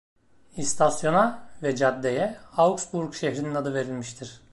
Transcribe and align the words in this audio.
İstasyona 0.57 1.49
ve 1.63 1.75
caddeye 1.75 2.37
Augsburg 2.57 3.13
şehrinin 3.13 3.55
adı 3.55 3.73
verilmiştir. 3.73 4.41